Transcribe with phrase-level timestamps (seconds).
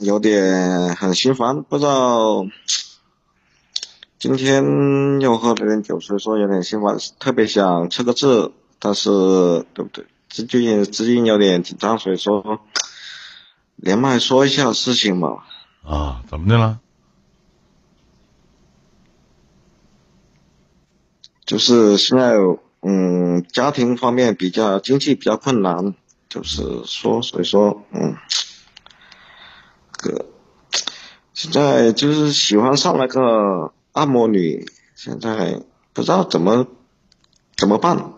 [0.00, 2.46] 有点很心烦，不知道
[4.18, 9.10] 今天又喝了点酒，所以说有点心烦，特别想测个字，但是
[9.74, 10.04] 对不对？
[10.28, 12.60] 最近资金有点紧张，所以说
[13.76, 15.44] 连麦说一下事情嘛。
[15.82, 16.80] 啊，怎么的了？
[21.46, 22.34] 就是现在，
[22.82, 25.94] 嗯，家庭方面比较经济比较困难，
[26.28, 28.18] 就是说，所以说，嗯，个
[31.32, 35.62] 现在就是喜欢上那个按摩女，现在
[35.92, 36.66] 不知道怎么
[37.56, 38.12] 怎么办。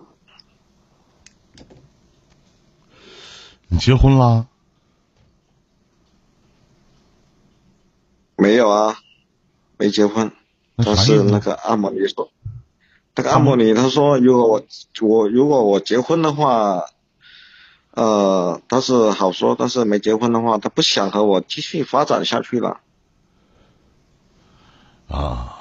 [3.68, 4.46] 你结婚啦？
[8.36, 8.98] 没有啊，
[9.76, 10.32] 没结婚，
[10.76, 12.30] 但是那个按摩女说。
[13.16, 14.62] 那个按摩女她说，如果我
[15.02, 16.84] 我如果我结婚的话，
[17.98, 22.78] 呃，但是好说，但是没结婚的话，他不想和我继续发展下去了。
[25.08, 25.56] 啊，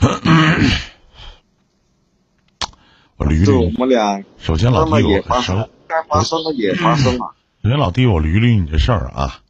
[3.16, 3.64] 我捋捋。
[3.64, 7.36] 我们俩首先老弟，我生，该发生的也发生了。
[7.62, 9.42] 首先老弟，我捋捋你这事儿啊，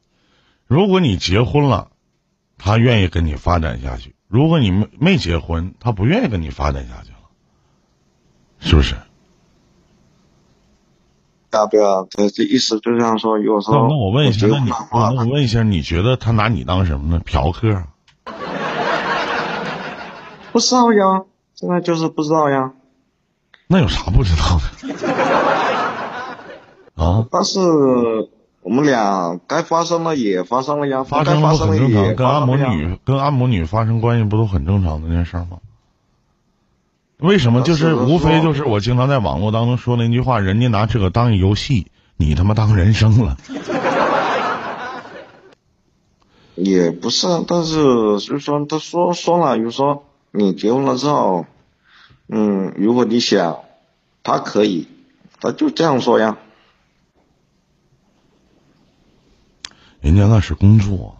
[0.67, 1.89] 如果你结婚了。
[2.64, 4.14] 他愿意跟你发展下去。
[4.33, 7.19] 如果你没没结婚，他不愿意跟你发展下去了，
[8.61, 8.94] 是不是？
[11.50, 17.20] 大不了，这这意思就像说，有时候那我问一下，那你那我问一下，你觉得他拿你当什么呢？
[17.27, 17.84] 嫖客？
[20.50, 21.24] 不知道呀，
[21.55, 22.72] 现在就是不知道呀。
[23.67, 24.62] 那有啥不知道的？
[27.05, 27.27] 啊？
[27.30, 27.61] 但是。
[28.62, 32.14] 我们俩该发生了也发生了呀，发生不很正常。
[32.14, 35.58] 跟按摩女跟按摩女发生关系不都很正常的那件事吗？
[37.18, 43.36] 为什么就是无非就是我经常在网络当中说那句话，人家拿这个当游戏，你他妈当人生了。
[46.55, 51.46] 也不是，但是就是说，他说说了，就说你结婚了之后，
[52.28, 53.58] 嗯，如果你想，
[54.22, 54.86] 他可以，
[55.40, 56.36] 他就这样说呀。
[60.02, 61.17] 人家那是工作，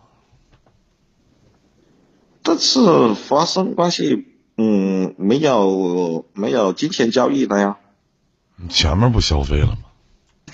[2.43, 4.27] 这次发生关系，
[4.57, 7.77] 嗯，没有没有金钱交易的呀。
[8.57, 9.79] 你前面不消费了吗？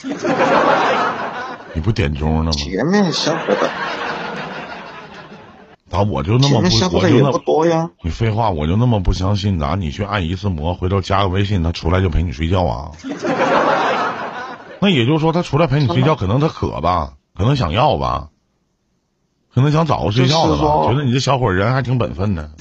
[1.74, 2.50] 你不点钟了吗？
[2.52, 3.70] 前面消费的。
[5.90, 6.66] 咋我就那么不
[6.98, 7.88] 我就那多呀？
[8.02, 9.58] 你废话，我就那么不相信？
[9.58, 12.92] 咋你去按一次摩，回头加个微信，他出来就陪你睡觉啊？
[14.80, 17.14] 那也就是说，他出来陪你睡觉，可能他渴吧？
[17.38, 18.30] 可能想要吧，
[19.54, 22.50] 可能想找个睡觉的吧，觉得你这小伙人还挺本分的。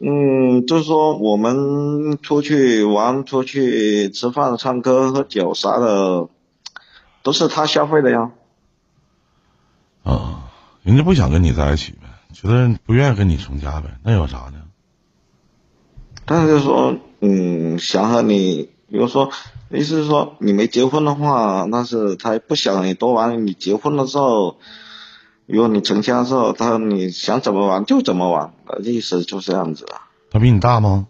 [0.00, 6.28] 嗯，就是说我们出去玩、出去吃饭、唱歌、喝酒啥的，
[7.24, 8.30] 都是他消费的呀。
[10.04, 10.44] 啊，
[10.84, 14.62] 人家不想跟你在一起呗，觉得不愿意跟你成家呗，那有啥呢？
[16.24, 18.70] 但是说，嗯，想和你。
[18.90, 19.30] 比如说，
[19.70, 23.46] 意思是说你没结婚的话，但是他不想你多玩。
[23.46, 24.56] 你结婚了之后，
[25.46, 30.08] 如果你成家之后，他你想怎么玩就怎么玩，意思就是这样子啊。
[30.30, 31.06] 他比你大吗？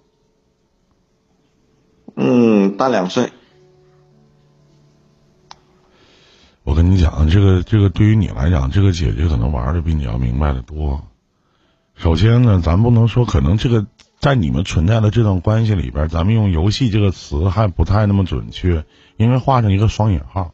[2.16, 3.30] 嗯，大两岁。
[6.64, 11.00] 我跟你讲，这个这个对于你来讲，这个姐姐可能玩的比你要明白的多。
[11.94, 13.86] 首先呢，咱不能说可能这个。
[14.20, 18.84] 在你们存在的这段关系里边，咱们用“游戏”这个词还不太那么准确，
[19.16, 20.52] 因为画上一个双引号。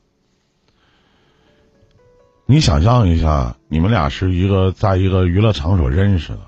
[2.47, 6.41] 你想象一下，你们俩是一个在一个娱乐场所认识的，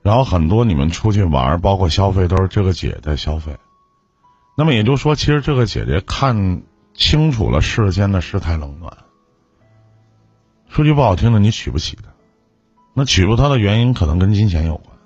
[0.00, 3.58] 然后很多你们出去玩，包括消费都是这个姐在消费。
[4.56, 6.62] 那么也就说，其实这个姐姐看
[6.94, 8.96] 清楚了世间的世态冷暖。
[10.68, 12.12] 说句不好听的，你娶不起她，
[12.94, 14.96] 那娶不她的原因可能跟金钱有关。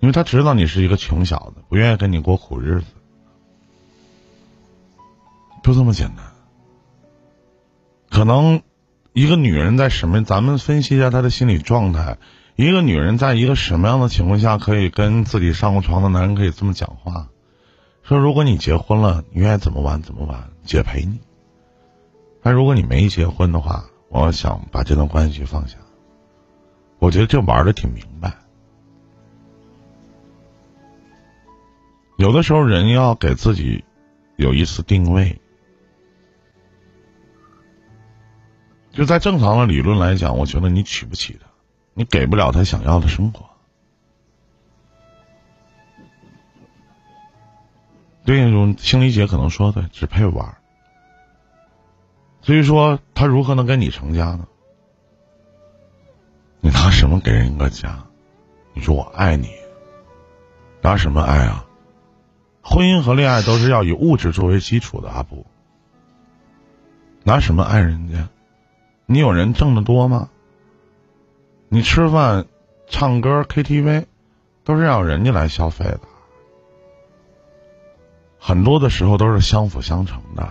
[0.00, 2.86] 因为他知道你是一个穷小子，不愿意跟你过苦日子，
[5.62, 6.24] 就这么简单。
[8.10, 8.62] 可能
[9.12, 10.24] 一个女人在什么？
[10.24, 12.16] 咱们分析一下她的心理状态。
[12.56, 17.28] 一个女人在一个什么样的情况下可以跟自己上过床的男人可以这么讲话？
[18.02, 21.20] 说如果你结婚了，你愿意怎么玩怎么玩，姐陪你。
[22.42, 25.76] 但如果你没结婚的话，我想把这段关系放下。
[26.98, 28.34] 我觉得这玩的挺明白。
[32.18, 33.84] 有的时候，人要给自己
[34.34, 35.40] 有一次定位。
[38.90, 41.46] 就在正常的理论来讲，我觉得你娶不起他，
[41.94, 43.48] 你给不了他想要的生活。
[48.24, 50.56] 对，种心理姐可能说的，只配玩。
[52.42, 54.48] 所以说，他如何能跟你成家呢？
[56.60, 58.04] 你拿什么给人一个家？
[58.74, 59.50] 你说我爱你，
[60.82, 61.64] 拿什么爱啊？
[62.70, 65.46] 婚姻和恋爱都是要以物质作为基础的，阿布。
[67.24, 68.28] 拿什么爱人家？
[69.06, 70.28] 你有人挣得多吗？
[71.70, 72.44] 你吃饭、
[72.86, 74.04] 唱歌、KTV，
[74.64, 76.00] 都是让人家来消费的，
[78.38, 80.46] 很多的时候都是相辅相成的。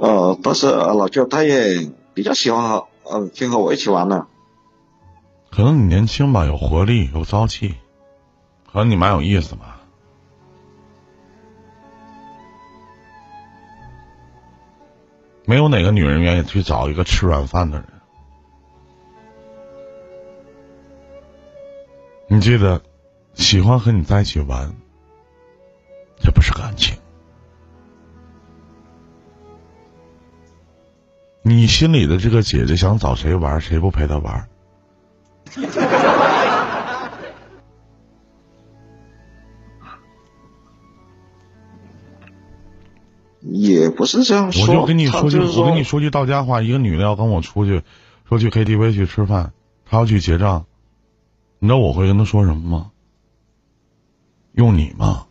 [0.00, 4.26] 呃，但是老舅他也比较喜欢和嗯，就和我一起玩呢。
[5.56, 7.74] 可能你年轻吧，有活力，有朝气，
[8.70, 9.80] 可能你蛮有意思吧。
[15.46, 17.88] 没有哪个女人愿意去找一个吃软饭的人。
[22.28, 22.82] 你记得，
[23.32, 24.70] 喜欢和你在一起玩，
[26.18, 26.94] 这不是感情。
[31.40, 34.46] 你心里的这个姐姐想找谁玩，谁不陪她玩？
[43.40, 47.82] 也不是这样说，我就跟你说句，我跟你说句到家话，一个女的要跟我出去，
[48.28, 49.52] 说去 KTV 去吃饭，
[49.84, 50.66] 她要去结账，
[51.58, 52.90] 你知道我会跟她说什么吗？
[54.52, 55.26] 用你吗？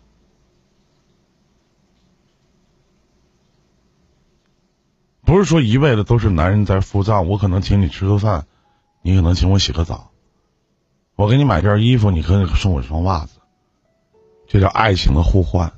[5.25, 8.45] 不是说一味的都是男人在付账，我可能请你吃个饭，
[9.01, 10.11] 你可能请我洗个澡，
[11.15, 13.39] 我给你买件衣服，你可以送我一双袜子，
[14.47, 15.71] 这叫爱情的互换，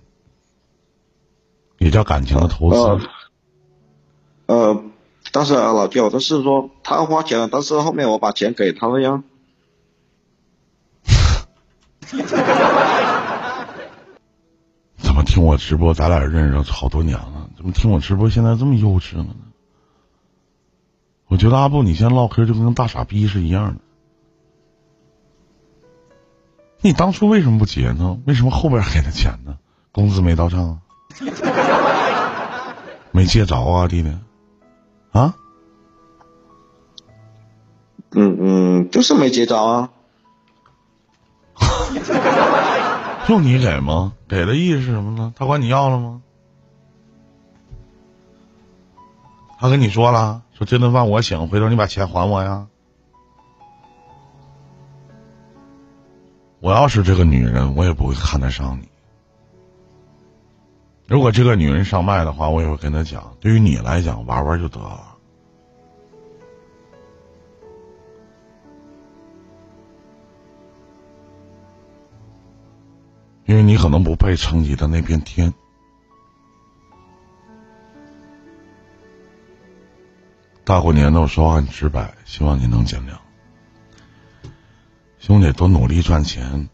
[1.77, 3.07] 也叫感情的投资。
[4.47, 4.83] 呃，
[5.31, 9.23] 但是老舅，他是说他花钱了，但是后面我把钱给他了呀。
[14.97, 15.93] 怎么听我直播？
[15.93, 17.49] 咱俩认识好多年了。
[17.55, 19.35] 怎么听我直播现在这么幼稚了呢？
[21.27, 23.81] 我觉得阿布，你现在唠嗑就跟大傻逼是一样的。
[26.81, 28.19] 你当初为什么不结呢？
[28.25, 29.57] 为什么后边给他钱呢？
[29.91, 30.77] 工资没到账啊，
[33.11, 34.15] 没借着啊，弟弟
[35.11, 35.33] 啊？
[38.11, 39.89] 嗯嗯，就是没结着啊。
[43.27, 44.13] 用你给吗？
[44.27, 45.33] 给的意思是什么呢？
[45.35, 46.21] 他管你要了吗？
[49.59, 52.67] 他跟你说了，说这顿饭我请，回头你把钱还我呀。
[56.59, 58.87] 我要是这个女人，我也不会看得上你。
[61.07, 65.15] 如果这个女人上麦的话，我也会跟她讲，对于你来讲，玩玩就得了。
[73.45, 75.53] 因为你可能不配撑起的那片天。
[80.65, 83.26] 大过年的，我说话很直白，希望你能见谅。
[85.27, 86.69] 兄弟，多努力赚钱，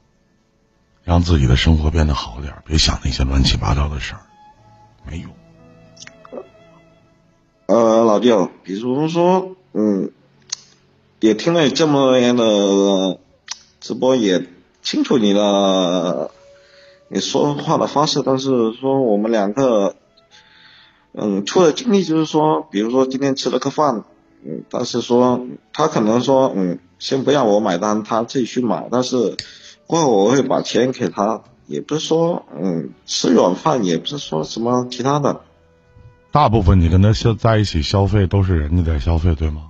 [1.03, 4.21] 让自己的生活变得好点，别想那些乱七八糟的事儿，
[5.09, 5.31] 没用。
[7.65, 8.29] 呃，老弟，
[8.61, 10.11] 比如说，嗯，
[11.19, 13.17] 也听了这么多年的
[13.79, 14.45] 直播，也
[14.83, 16.29] 清楚你的
[17.07, 19.95] 你说话的方式，但是说我们两个。
[21.15, 24.03] 嗯，出的经历就是说，比如说今天吃了个饭，
[24.43, 29.35] 嗯，但是说他可能说，嗯，先不让我买单，他自己去买，但是
[29.87, 35.41] 过后我会把钱给他，也不是说，嗯，吃软饭，也不是说什么其他的。
[36.31, 39.63] 大部分你跟他消在一起消费都是人家在消费，对吗？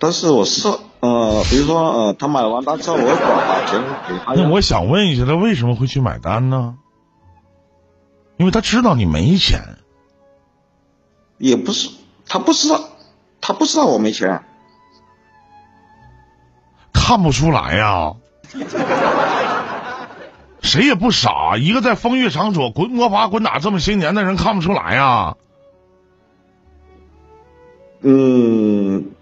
[0.00, 0.66] 但是我是
[0.98, 4.34] 呃，比如说呃，他买完单之后，我会把钱给他。
[4.34, 6.76] 那我想问一下，他为什么会去买单呢？
[8.36, 9.60] 因为他知道你没钱，
[11.38, 11.88] 也不是
[12.26, 12.80] 他不知道，
[13.40, 14.42] 他不知道我没钱，
[17.06, 18.14] 看不出来呀。
[20.60, 25.36] 谁也不傻，一个在风月场所滚摸爬滚打这么些年的人，看不出来呀。
[28.00, 29.12] 嗯，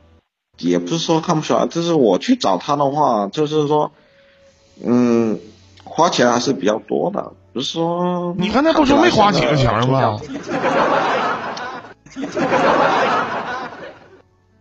[0.56, 3.92] 也不是说看不出来，就是我去找他的话，就是说，
[4.82, 5.38] 嗯，
[5.84, 7.34] 花钱还是比较多的。
[7.52, 10.18] 不是说，你刚才不是没花几个钱吗？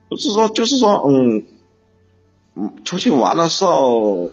[0.10, 1.46] 不是说，就是说，嗯，
[2.56, 4.32] 嗯，出去玩的时候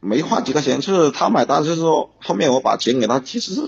[0.00, 3.60] 没花几个钱，就是他买单，就是说后面我把钱给他，其实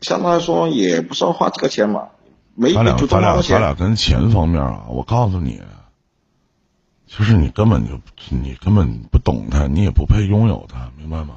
[0.00, 2.08] 相当于说也不算花几个钱嘛，
[2.54, 5.62] 没咱俩咱俩咱俩跟钱方面啊，我告诉你，
[7.06, 11.36] 就是你根本就你根本不懂他，你也不配拥有他，明白吗？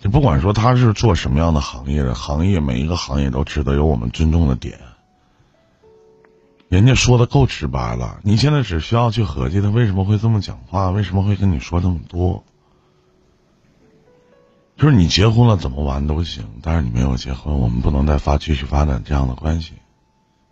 [0.00, 4.78] 你不管说他是做什么样的行业的，行业每一个行业都值得有我们尊重的点。
[6.68, 12.44] 人家说的够直白了，你现在只需要去合计他为什么会这么讲话，为什么会跟你说这么多。
[14.76, 19.72] 就是你结婚了怎么玩都行，但是你没有结婚，我们不能再发继续发展这样的关系。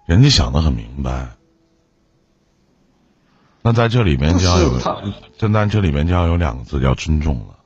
[0.07, 1.37] 人家想的很明白，
[3.63, 4.81] 那在这里面就要有，
[5.37, 7.57] 就在这里面就要有两个字叫尊重了。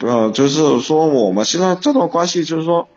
[0.00, 2.88] 呃，就是说我们现在这段关系，就是说，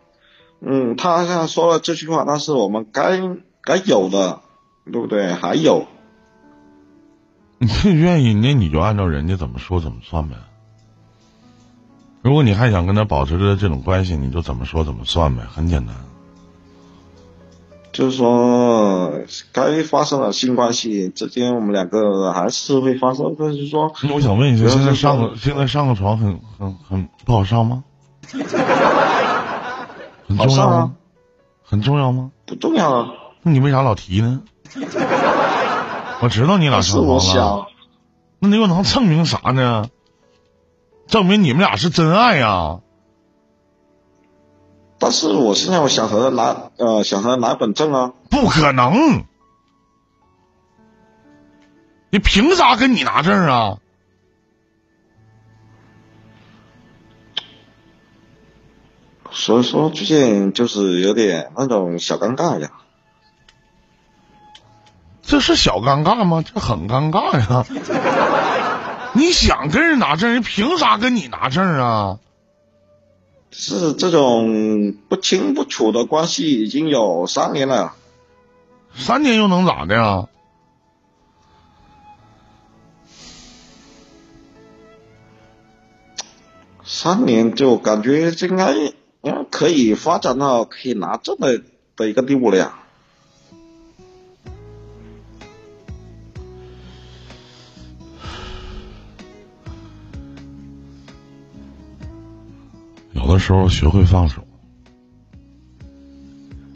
[0.62, 3.20] 嗯，他现在说了这句话，那是我们该
[3.62, 4.40] 该有的，
[4.92, 5.32] 对不对？
[5.32, 5.86] 还有，
[7.58, 10.36] 你愿意，那你就按照人家怎么说怎么算呗。
[12.22, 15.96] 如果你还想跟他保持着这种关系，你就怎么说怎么算呗，很简单。
[17.92, 19.12] 就是说，
[19.52, 23.34] 该发生了性关系之间，我们两个还是会发生。
[23.36, 27.82] 就是说，那我想问一下，现在上个现在上个床很很很不好上吗？
[30.36, 30.94] 很重要吗？
[31.62, 32.30] 很重要吗？
[32.46, 32.90] 不重要。
[32.90, 33.08] 啊。
[33.42, 34.42] 那你为啥老提呢？
[36.22, 37.66] 我知道你俩上床了，
[38.38, 39.86] 那你又能证明啥呢？
[41.06, 42.80] 证明你们俩是真爱呀！
[44.98, 48.12] 但是我现在我想和他拿呃想和他拿本证啊！
[48.30, 49.24] 不可能！
[52.10, 53.78] 你凭啥跟你拿证啊？
[59.32, 62.70] 所以说最近就是有点那种小尴尬呀。
[65.22, 66.42] 这是小尴尬吗？
[66.42, 67.64] 这很尴尬呀！
[69.14, 72.18] 你想跟人拿证，人凭啥跟你拿证啊？
[73.52, 77.94] 是这种不清不楚的关系已经有三年了，
[78.94, 80.26] 三年又能咋的呀？
[86.84, 88.74] 三年就感觉应该
[89.22, 91.62] 应该可以发展到可以拿证的
[91.96, 92.76] 的一个地步了呀。
[103.12, 104.42] 有的时候学会放手，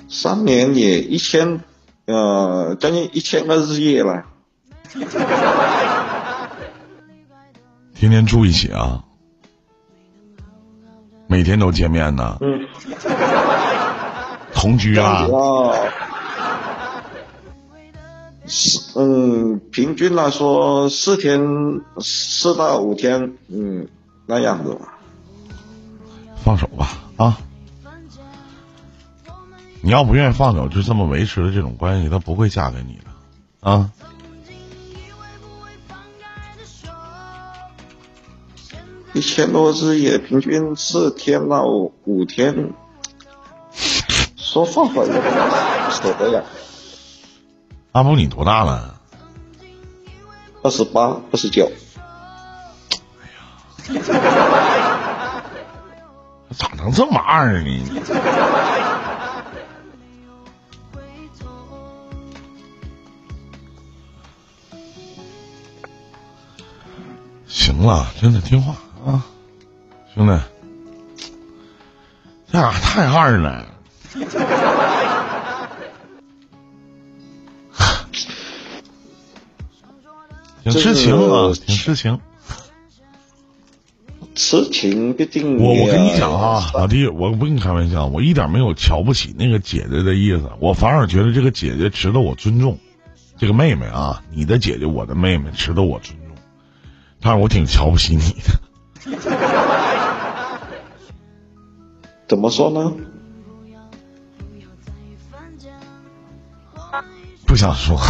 [0.08, 1.62] 三年也一千，
[2.04, 4.26] 呃，将近一千个日夜了。
[7.94, 9.04] 天天住一起啊，
[11.34, 12.38] 每天都见面呢。
[12.42, 12.64] 嗯。
[14.54, 15.26] 同居啊。
[18.46, 21.40] 四嗯，平均来说四天
[21.98, 23.88] 四到五天，嗯，
[24.26, 24.94] 那样子吧。
[26.44, 27.36] 放手吧，啊！
[29.80, 33.90] 你要不愿意放手，就这么维持的这种关系，他不会嫁给你的，啊！
[39.14, 42.72] 一千多只也，平均四天到五天，
[44.36, 46.42] 说放放也舍得呀。
[47.92, 49.00] 阿布，你多大了？
[50.62, 51.70] 二十八，二十九。
[53.88, 55.44] 哎呀！
[56.58, 58.02] 咋能这么二呢？
[67.46, 69.26] 行了，真的听话啊，
[70.14, 70.40] 兄弟，
[72.50, 73.66] 这俩太二了，
[80.62, 82.18] 挺痴情啊，挺痴情。
[84.34, 85.58] 痴情必定。
[85.58, 92.78] 我我跟你讲啊，老弟，我不跟你开玩笑，我一点没有瞧不起那个姐姐的意思，我反而觉得这个姐姐值得我尊重。
[93.36, 96.34] 这个妹妹啊，你的姐姐，我的妹妹，值得我尊重。
[97.20, 98.63] 但是我挺瞧不起你的。
[102.26, 102.90] 怎么说呢？
[107.46, 108.00] 不想说。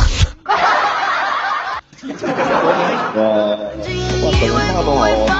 [3.16, 3.56] 呃，
[4.22, 4.94] 我什么话都
[5.26, 5.34] 好。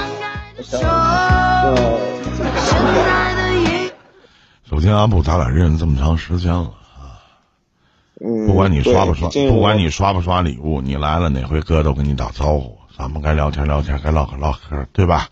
[4.68, 7.23] 首先，阿布，咱俩认识这么长时间了啊，
[8.46, 15.28] 不管你刷不刷，不管你刷不刷礼物，你来了哪回哥都跟你打招呼，咱们该聊天聊天，该唠嗑唠嗑，对吧？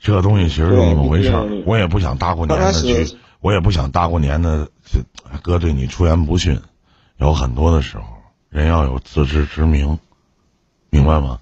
[0.00, 1.62] 这东西其实是那么回事儿。
[1.66, 4.70] 我也不想大过年的去，我也不想大过年的，
[5.42, 6.58] 哥对你出言不逊，
[7.18, 8.04] 有很多的时候，
[8.48, 9.98] 人要有自知之明，
[10.88, 11.38] 明白吗？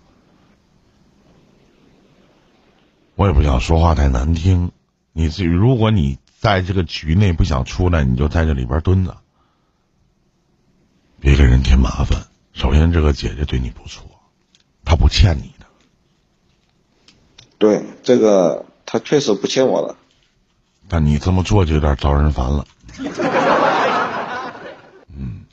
[3.14, 4.72] 我也不想说话太难听，
[5.12, 9.16] 你至于如果你在这个局内不想出来，你就在这里边蹲着。
[11.20, 12.26] 别给人添麻烦。
[12.52, 14.04] 首先，这个姐姐对你不错，
[14.84, 15.57] 她不欠你的。
[17.58, 19.96] 对，这个他确实不欠我了。
[20.88, 22.64] 但你这么做就有点招人烦了。
[25.14, 25.44] 嗯。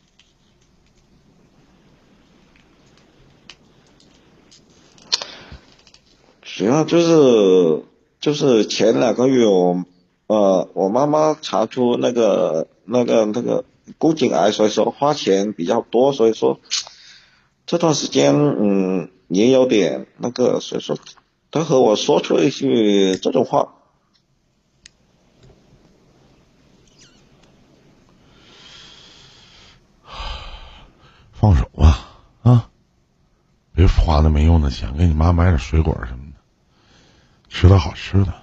[6.41, 7.83] 主要就是
[8.21, 9.83] 就是前两个月我
[10.27, 13.65] 呃我妈妈查出那个那个那个
[13.97, 16.59] 宫颈癌，所以说花钱比较多，所以说
[17.65, 20.97] 这段时间嗯也有点那个，所以说
[21.55, 23.75] 她和我说出了一句这种话。
[31.31, 32.09] 放手吧，
[32.43, 32.69] 啊，
[33.73, 36.41] 别花那没用的钱，给你妈买点水果什么的。
[37.47, 38.33] 吃点好吃的，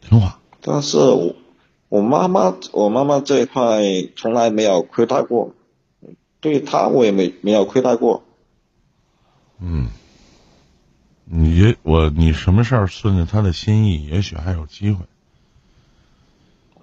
[0.00, 0.40] 听话。
[0.62, 1.36] 但是我
[1.88, 3.80] 我妈妈我妈妈这一块
[4.16, 5.54] 从来没有亏待过，
[6.40, 8.24] 对她我也没没有亏待过。
[9.60, 9.86] 嗯，
[11.56, 15.06] 你我你什么事儿顺着他的心意，也许还有机会。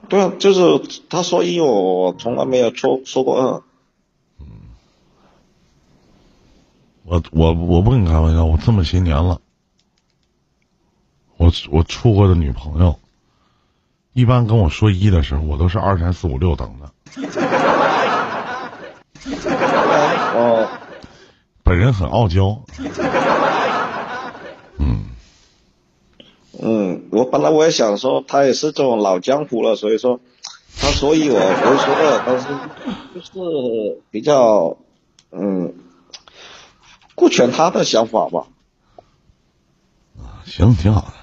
[0.10, 3.62] 对啊，就是他说一，我从来没有说说过二。
[4.40, 4.48] 嗯，
[7.04, 9.42] 我我我不跟你开玩笑，我这么些年了。
[11.38, 13.00] 我我处过的女朋友，
[14.14, 16.92] 一般跟我说一的时候，我都是二三四五六等的。
[20.36, 20.68] 哦，
[21.62, 22.64] 本人很傲娇。
[24.78, 25.06] 嗯
[26.60, 30.20] 嗯，我本来我也想说，他也是这种老江湖了，所以说，
[30.78, 32.48] 他所以我不会说的，但是
[33.14, 34.78] 就是比较
[35.32, 35.74] 嗯
[37.16, 38.48] 顾全他的想法吧。
[40.18, 41.14] 啊行，挺好的。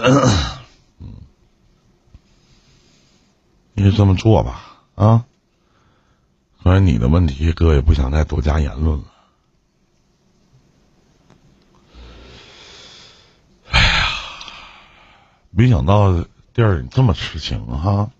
[0.00, 1.08] 嗯，
[3.74, 5.24] 你就这么做吧，啊。
[6.62, 9.04] 关于你的问题，哥也不想再多加言论了。
[13.70, 14.06] 哎呀，
[15.50, 16.12] 没想到
[16.52, 18.10] 弟儿你这么痴情哈，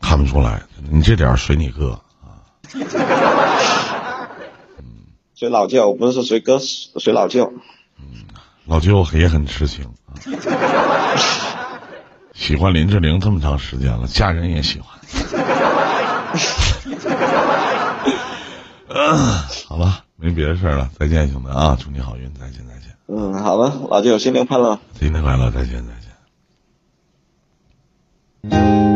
[0.00, 2.44] 看不出来，你这点随你哥啊。
[4.78, 4.84] 嗯，
[5.34, 7.52] 随老舅，不是随哥，随老舅。
[7.98, 8.24] 嗯
[8.66, 10.14] 老舅也很痴情啊，
[12.32, 14.96] 喜欢林志玲这么长时间了，家人也喜欢。
[19.66, 22.94] 好吧，没别的事了，再见，兄弟啊，祝你好运，再见，再见。
[23.12, 25.92] 嗯，好了，老舅新年快乐，新年快乐，再见，再
[28.48, 28.89] 见。